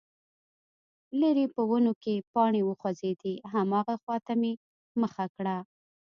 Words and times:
ليرې 1.19 1.45
په 1.55 1.61
ونو 1.69 1.93
کې 2.03 2.15
پاڼې 2.33 2.61
وخوځېدې، 2.65 3.33
هماغې 3.53 3.95
خواته 4.01 4.33
مې 4.41 4.53
مخه 5.01 5.25
کړه، 5.35 5.57